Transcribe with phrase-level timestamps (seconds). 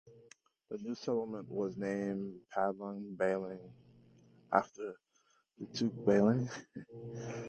[0.69, 3.69] The new settlement was named Padang Balang
[4.51, 4.95] after
[5.61, 6.49] Datuk Balang.